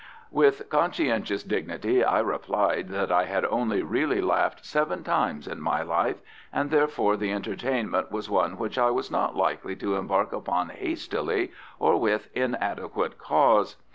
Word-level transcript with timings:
With 0.31 0.67
conscientious 0.71 1.43
dignity 1.43 2.03
I 2.03 2.21
replied 2.21 2.89
that 2.89 3.11
I 3.11 3.25
had 3.25 3.45
only 3.45 3.83
really 3.83 4.19
laughed 4.19 4.65
seven 4.65 5.03
times 5.03 5.47
in 5.47 5.61
my 5.61 5.83
life, 5.83 6.15
and 6.51 6.71
therefore 6.71 7.17
the 7.17 7.31
entertainment 7.31 8.11
was 8.11 8.27
one 8.27 8.57
which 8.57 8.79
I 8.79 8.89
was 8.89 9.11
not 9.11 9.35
likely 9.35 9.75
to 9.75 9.97
embark 9.97 10.33
upon 10.33 10.69
hastily 10.69 11.51
or 11.77 11.97
with 11.97 12.29
inadequate 12.33 13.19
cause. 13.19 13.75